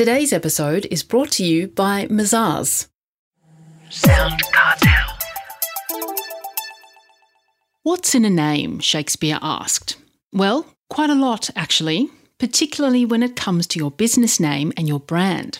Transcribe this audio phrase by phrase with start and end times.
[0.00, 2.88] Today's episode is brought to you by Mazars.
[3.90, 5.18] Sound Cartel.
[7.82, 8.78] What's in a name?
[8.80, 9.96] Shakespeare asked.
[10.32, 12.08] Well, quite a lot, actually,
[12.38, 15.58] particularly when it comes to your business name and your brand.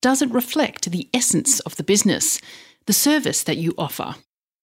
[0.00, 2.40] Does it reflect the essence of the business,
[2.86, 4.14] the service that you offer?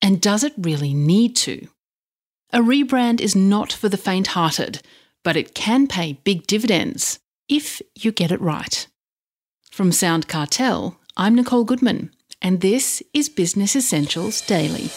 [0.01, 1.67] And does it really need to?
[2.53, 4.81] A rebrand is not for the faint hearted,
[5.25, 8.87] but it can pay big dividends if you get it right.
[9.79, 14.89] From Sound Cartel, I'm Nicole Goodman, and this is Business Essentials Daily.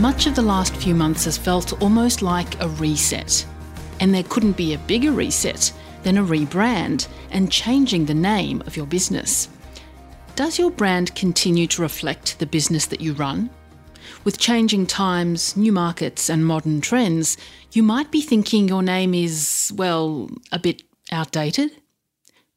[0.00, 3.46] Much of the last few months has felt almost like a reset.
[4.00, 5.72] And there couldn't be a bigger reset
[6.02, 9.48] than a rebrand and changing the name of your business.
[10.34, 13.48] Does your brand continue to reflect the business that you run?
[14.24, 17.36] With changing times, new markets, and modern trends,
[17.72, 21.70] you might be thinking your name is, well, a bit outdated.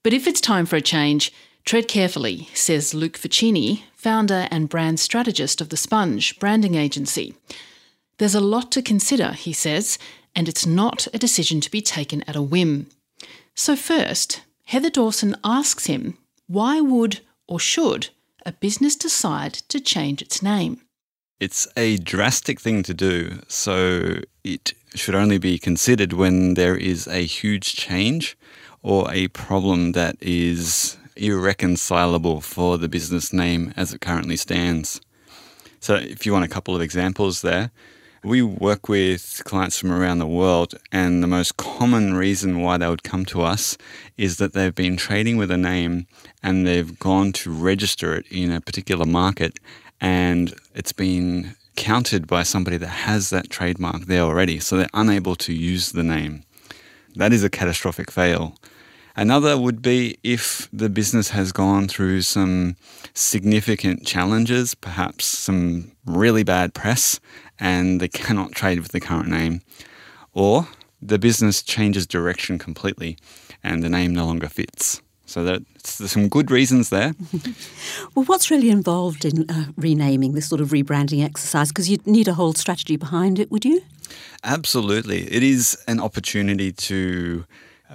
[0.04, 1.34] But if it's time for a change,
[1.66, 7.36] tread carefully, says Luke Faccini, founder and brand strategist of The Sponge branding agency.
[8.18, 9.98] There's a lot to consider, he says,
[10.36, 12.88] and it's not a decision to be taken at a whim.
[13.56, 18.10] So, first, Heather Dawson asks him why would or should
[18.45, 20.82] a business decide to change its name?
[21.40, 27.08] It's a drastic thing to do, so it should only be considered when there is
[27.08, 28.38] a huge change
[28.84, 35.00] or a problem that is irreconcilable for the business name as it currently stands.
[35.80, 37.72] So, if you want a couple of examples there,
[38.22, 42.90] we work with clients from around the world, and the most common reason why they
[42.90, 43.78] would come to us
[44.17, 46.06] is that they've been trading with a name
[46.44, 49.58] and they've gone to register it in a particular market,
[50.02, 55.36] and it's been counted by somebody that has that trademark there already, so they're unable
[55.36, 56.44] to use the name.
[57.16, 58.55] That is a catastrophic fail.
[59.16, 62.75] Another would be if the business has gone through some
[63.14, 67.20] significant challenges, perhaps some really bad press,
[67.59, 69.61] and they cannot trade with the current name.
[70.33, 70.67] Or
[71.02, 73.17] the business changes direction completely
[73.64, 75.02] and the name no longer fits.
[75.30, 77.14] So there's some good reasons there.
[78.16, 81.70] well, what's really involved in uh, renaming this sort of rebranding exercise?
[81.70, 83.84] Because you'd need a whole strategy behind it, would you?
[84.44, 85.32] Absolutely.
[85.32, 87.45] It is an opportunity to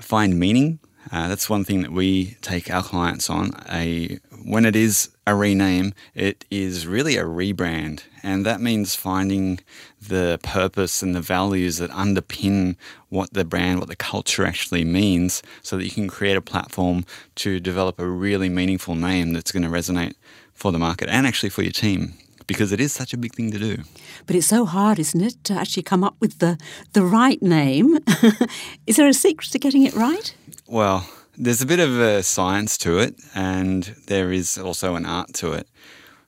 [0.01, 0.79] find meaning.
[1.11, 3.51] Uh, that's one thing that we take our clients on.
[3.69, 8.03] A when it is a rename, it is really a rebrand.
[8.23, 9.61] And that means finding
[10.01, 12.77] the purpose and the values that underpin
[13.09, 17.05] what the brand, what the culture actually means, so that you can create a platform
[17.37, 20.15] to develop a really meaningful name that's going to resonate
[20.53, 22.15] for the market and actually for your team.
[22.47, 23.83] Because it is such a big thing to do.
[24.27, 26.59] But it's so hard, isn't it, to actually come up with the,
[26.93, 27.99] the right name?
[28.87, 30.35] is there a secret to getting it right?
[30.67, 35.33] Well, there's a bit of a science to it, and there is also an art
[35.35, 35.69] to it.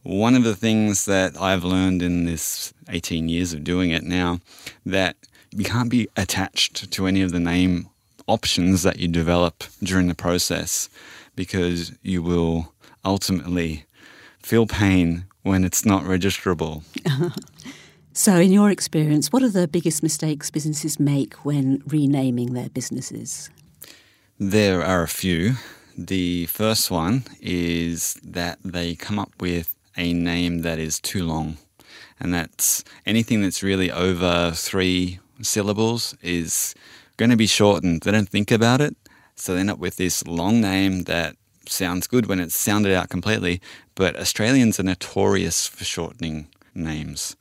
[0.03, 4.41] One of the things that I've learned in this 18 years of doing it now,
[4.85, 5.17] that
[5.51, 7.89] you can't be attached to any of the name
[8.27, 10.89] options that you develop during the process
[11.35, 12.73] because you will
[13.05, 13.85] ultimately
[14.43, 16.83] feel pain when it's not registrable.
[18.13, 23.51] so, in your experience, what are the biggest mistakes businesses make when renaming their businesses?
[24.39, 25.55] There are a few.
[25.97, 31.57] The first one is that they come up with a name that is too long.
[32.21, 36.75] And that's anything that's really over three syllables is
[37.17, 38.03] going to be shortened.
[38.03, 38.95] They don't think about it.
[39.37, 43.09] So they end up with this long name that sounds good when it's sounded out
[43.09, 43.63] completely.
[43.95, 47.37] But Australians are notorious for shortening names.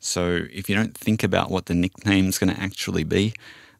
[0.00, 3.34] So if you don't think about what the nickname is going to actually be,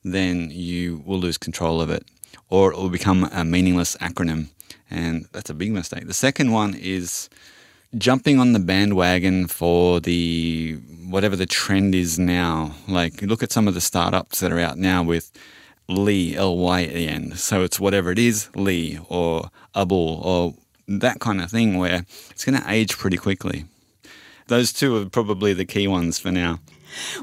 [0.05, 2.07] then you will lose control of it
[2.49, 4.49] or it will become a meaningless acronym.
[4.91, 6.07] And that's a big mistake.
[6.07, 7.29] The second one is
[7.97, 12.75] jumping on the bandwagon for the whatever the trend is now.
[12.89, 15.31] Like look at some of the startups that are out now with
[15.89, 17.39] Lee, L Y at the end.
[17.39, 20.55] So it's whatever it is, Lee or Abul or
[20.89, 23.65] that kind of thing where it's going to age pretty quickly.
[24.49, 26.59] Those two are probably the key ones for now.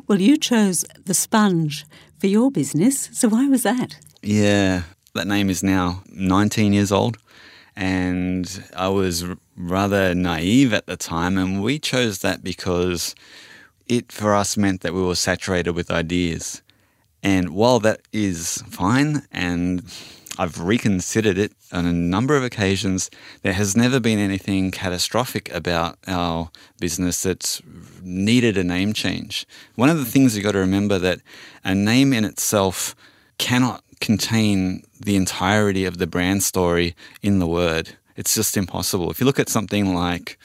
[0.07, 1.86] Well, you chose the sponge
[2.19, 4.00] for your business, so why was that?
[4.21, 4.83] Yeah,
[5.17, 7.17] that name is now 19 years old.
[7.75, 9.25] And I was
[9.55, 13.13] rather naive at the time, and we chose that because
[13.85, 16.61] it for us meant that we were saturated with ideas.
[17.21, 19.83] And while that is fine and
[20.39, 23.09] I've reconsidered it on a number of occasions.
[23.41, 27.61] There has never been anything catastrophic about our business that's
[28.03, 29.47] needed a name change.
[29.75, 31.21] One of the things you've got to remember that
[31.63, 32.95] a name in itself
[33.38, 37.95] cannot contain the entirety of the brand story in the word.
[38.16, 39.12] It's just impossible.
[39.12, 40.38] If you look at something like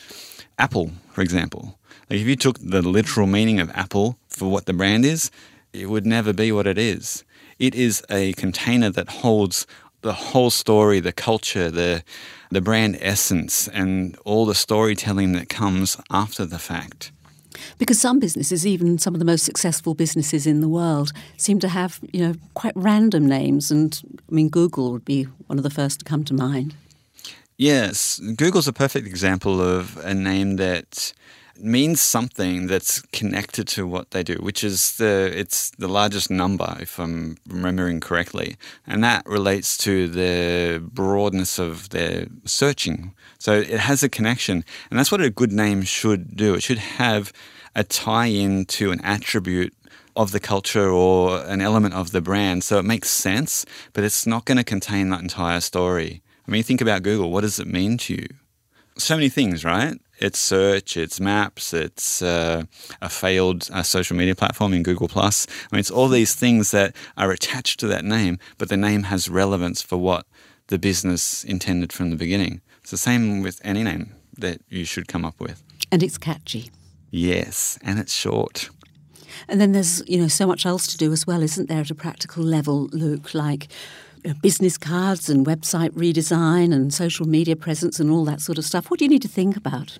[0.58, 1.78] Apple, for example,
[2.10, 5.30] like if you took the literal meaning of Apple for what the brand is,
[5.72, 7.24] it would never be what it is.
[7.58, 9.66] It is a container that holds
[10.02, 12.02] the whole story, the culture, the
[12.50, 17.10] the brand essence, and all the storytelling that comes after the fact.
[17.78, 21.68] Because some businesses, even some of the most successful businesses in the world, seem to
[21.68, 24.00] have you know quite random names, and
[24.30, 26.74] I mean Google would be one of the first to come to mind.
[27.58, 31.12] Yes, Google's a perfect example of a name that
[31.58, 36.76] means something that's connected to what they do, which is the it's the largest number,
[36.80, 38.56] if I'm remembering correctly,
[38.86, 43.14] and that relates to the broadness of their searching.
[43.38, 46.54] So it has a connection, and that's what a good name should do.
[46.54, 47.32] It should have
[47.74, 49.74] a tie-in to an attribute
[50.14, 54.26] of the culture or an element of the brand, so it makes sense, but it's
[54.26, 56.22] not going to contain that entire story.
[56.46, 57.30] I mean, think about Google.
[57.30, 58.26] What does it mean to you?
[58.98, 59.98] So many things, right?
[60.22, 62.62] It's search, it's maps, it's uh,
[63.00, 65.48] a failed uh, social media platform in Google Plus.
[65.50, 69.02] I mean, it's all these things that are attached to that name, but the name
[69.04, 70.24] has relevance for what
[70.68, 72.60] the business intended from the beginning.
[72.82, 75.60] It's the same with any name that you should come up with.
[75.90, 76.70] And it's catchy.
[77.10, 78.70] Yes, and it's short.
[79.48, 81.90] And then there's you know so much else to do as well, isn't there, at
[81.90, 83.34] a practical level, Luke?
[83.34, 83.66] Like
[84.40, 88.88] business cards and website redesign and social media presence and all that sort of stuff.
[88.88, 89.98] What do you need to think about?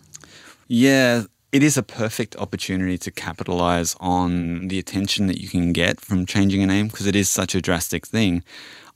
[0.74, 6.00] Yeah, it is a perfect opportunity to capitalize on the attention that you can get
[6.00, 8.42] from changing a name because it is such a drastic thing.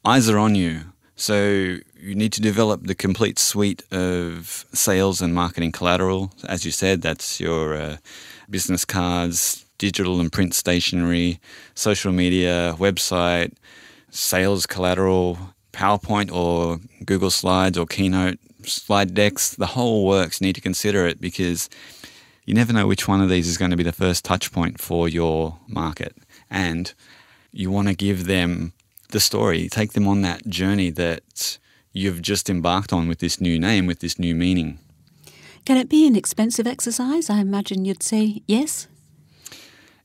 [0.02, 0.84] Eyes are on you.
[1.16, 1.36] So
[2.00, 6.32] you need to develop the complete suite of sales and marketing collateral.
[6.48, 7.96] As you said, that's your uh,
[8.48, 11.40] business cards, digital and print stationery,
[11.74, 13.52] social media, website,
[14.08, 15.38] sales collateral,
[15.74, 18.38] PowerPoint or Google Slides or Keynote
[18.68, 20.40] slide decks, the whole works.
[20.40, 21.68] Need to consider it because
[22.44, 24.80] you never know which one of these is going to be the first touch point
[24.80, 26.16] for your market.
[26.50, 26.92] And
[27.52, 28.72] you want to give them
[29.10, 31.58] the story, take them on that journey that
[31.92, 34.78] you've just embarked on with this new name, with this new meaning.
[35.64, 37.28] Can it be an expensive exercise?
[37.28, 38.86] I imagine you'd say yes.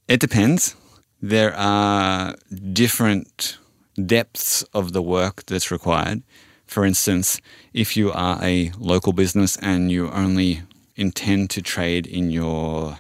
[0.08, 0.76] It depends.
[1.22, 2.36] There are
[2.74, 3.58] different
[4.04, 6.24] depths of the work that's required.
[6.72, 7.42] For instance,
[7.74, 10.62] if you are a local business and you only
[10.96, 12.98] intend to trade in your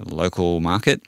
[0.00, 1.02] local market,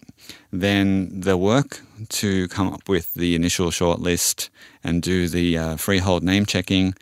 [0.53, 1.81] then the work
[2.21, 4.49] to come up with the initial shortlist
[4.85, 6.95] and do the uh, freehold name checking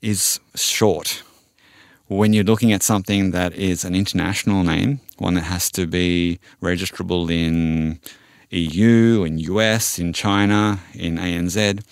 [0.00, 1.22] is short.
[2.06, 6.40] When you're looking at something that is an international name, one that has to be
[6.62, 8.00] registrable in
[8.48, 11.84] EU, in US, in China, in ANZ,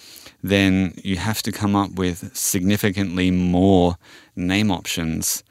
[0.43, 3.97] then you have to come up with significantly more
[4.37, 5.43] name options.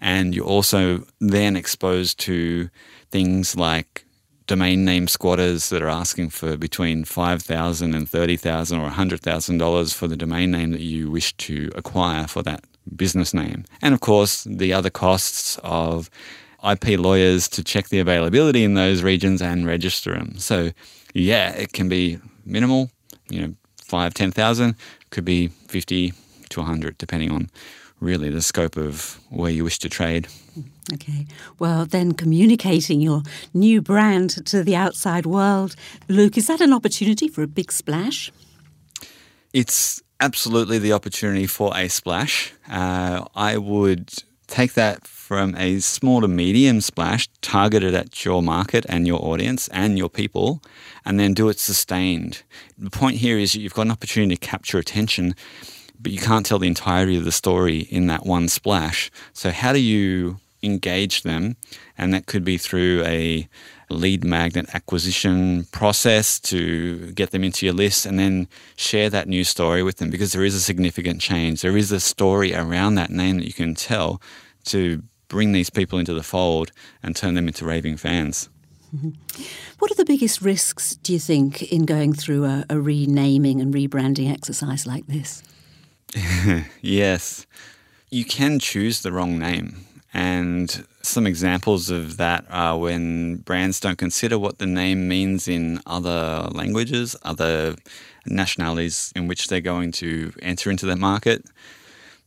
[0.00, 2.70] And you're also then exposed to
[3.10, 4.06] things like
[4.46, 10.16] domain name squatters that are asking for between $5,000 and $30,000 or $100,000 for the
[10.16, 12.64] domain name that you wish to acquire for that
[12.96, 13.64] business name.
[13.82, 16.10] And of course, the other costs of
[16.68, 20.38] IP lawyers to check the availability in those regions and register them.
[20.38, 20.70] So,
[21.14, 22.90] yeah, it can be minimal,
[23.28, 23.54] you know,
[23.90, 24.76] five, 10,000,
[25.10, 26.12] could be 50
[26.50, 27.50] to 100, depending on
[28.00, 30.28] really the scope of where you wish to trade.
[30.94, 31.26] Okay.
[31.58, 33.22] Well, then communicating your
[33.52, 35.76] new brand to the outside world,
[36.08, 38.32] Luke, is that an opportunity for a big splash?
[39.52, 42.52] It's absolutely the opportunity for a splash.
[42.70, 44.10] Uh, I would
[44.50, 49.68] take that from a small to medium splash targeted at your market and your audience
[49.68, 50.60] and your people,
[51.04, 52.42] and then do it sustained.
[52.76, 55.36] The point here is you've got an opportunity to capture attention,
[56.00, 59.10] but you can't tell the entirety of the story in that one splash.
[59.32, 61.56] So, how do you engage them?
[61.96, 63.48] And that could be through a
[63.90, 69.44] lead magnet acquisition process to get them into your list and then share that new
[69.44, 71.60] story with them because there is a significant change.
[71.60, 74.22] There is a story around that name that you can tell
[74.66, 78.48] to bring these people into the fold and turn them into raving fans.
[78.94, 79.10] Mm-hmm.
[79.78, 83.72] What are the biggest risks, do you think, in going through a, a renaming and
[83.72, 85.42] rebranding exercise like this?
[86.82, 87.46] yes.
[88.10, 89.86] You can choose the wrong name.
[90.12, 95.80] And some examples of that are when brands don't consider what the name means in
[95.86, 97.76] other languages, other
[98.26, 101.44] nationalities in which they're going to enter into the market.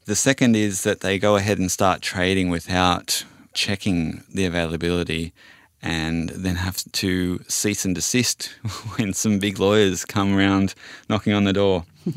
[0.06, 5.34] The second is that they go ahead and start trading without checking the availability
[5.82, 8.46] and then have to cease and desist
[8.96, 10.74] when some big lawyers come around
[11.10, 11.86] knocking on the door.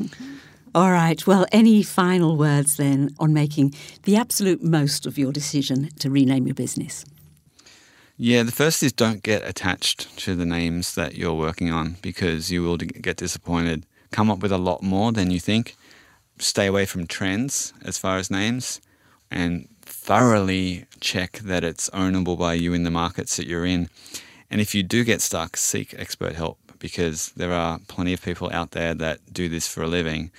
[0.77, 1.25] All right.
[1.25, 6.45] Well, any final words then on making the absolute most of your decision to rename
[6.45, 7.03] your business?
[8.15, 12.51] Yeah, the first is don't get attached to the names that you're working on because
[12.51, 13.87] you will get disappointed.
[14.11, 15.75] Come up with a lot more than you think.
[16.37, 18.79] Stay away from trends as far as names
[19.31, 23.89] and thoroughly check that it's ownable by you in the markets that you're in.
[24.51, 28.51] And if you do get stuck, seek expert help because there are plenty of people
[28.53, 30.29] out there that do this for a living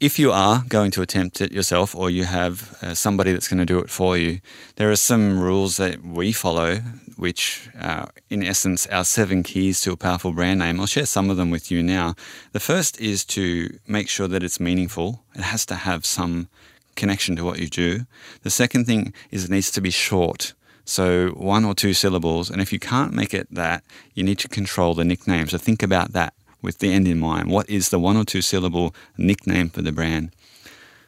[0.00, 3.58] if you are going to attempt it yourself or you have uh, somebody that's going
[3.58, 4.40] to do it for you,
[4.76, 6.76] there are some rules that we follow,
[7.16, 10.80] which are, in essence, our seven keys to a powerful brand name.
[10.80, 12.14] I'll share some of them with you now.
[12.52, 16.48] The first is to make sure that it's meaningful, it has to have some
[16.96, 18.06] connection to what you do.
[18.42, 20.54] The second thing is it needs to be short.
[20.86, 22.50] So, one or two syllables.
[22.50, 25.46] And if you can't make it that, you need to control the nickname.
[25.46, 27.50] So, think about that with the end in mind.
[27.50, 30.30] What is the one or two syllable nickname for the brand?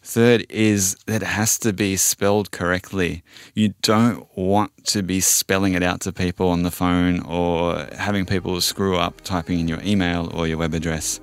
[0.04, 3.23] Third is that it has to be spelled correctly.
[3.54, 8.26] You don't want to be spelling it out to people on the phone or having
[8.26, 11.21] people screw up typing in your email or your web address.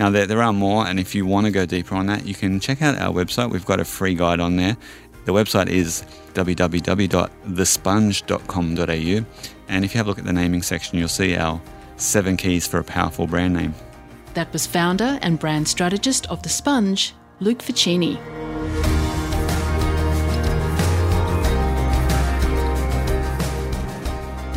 [0.00, 2.34] Now, there, there are more, and if you want to go deeper on that, you
[2.34, 3.50] can check out our website.
[3.50, 4.78] We've got a free guide on there.
[5.26, 9.26] The website is www.thesponge.com.au.
[9.68, 11.60] And if you have a look at the naming section, you'll see our
[12.02, 13.74] Seven Keys for a Powerful Brand Name.
[14.34, 18.18] That was founder and brand strategist of The Sponge, Luke Faccini.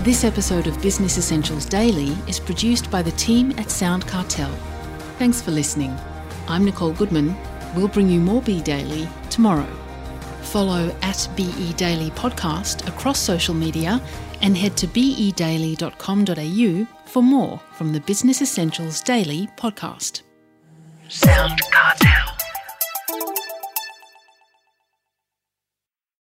[0.03, 4.51] This episode of Business Essentials Daily is produced by the team at Sound Cartel.
[5.19, 5.95] Thanks for listening.
[6.47, 7.35] I'm Nicole Goodman.
[7.75, 9.71] We'll bring you more Be Daily tomorrow.
[10.41, 14.01] Follow at BE Daily Podcast across social media
[14.45, 20.21] and head to bedaily.com.au for more from the Business Essentials Daily podcast.
[21.09, 22.37] Sound Cartel.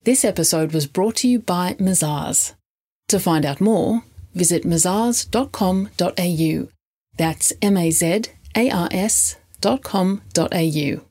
[0.03, 2.53] This episode was brought to you by Mazars.
[3.09, 4.03] To find out more,
[4.33, 6.69] visit mazars.com.au.
[7.17, 8.21] That's M A Z
[8.55, 11.01] A R S dot com dot au.